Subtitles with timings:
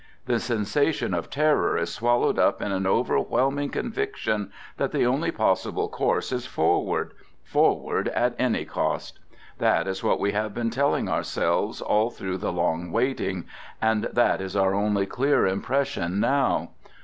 [0.25, 5.29] The sensation of terror is swallowed up in an overwhelming convic tion that the only
[5.29, 7.13] possible course is forward—
[7.53, 9.19] for ward at any cost.
[9.59, 13.45] That is what we have been tell ing ourselves all through the long waiting,
[13.79, 16.69] and that is our only clear impression now.